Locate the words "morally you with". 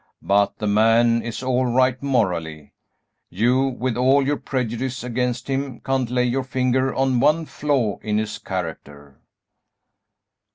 2.01-3.95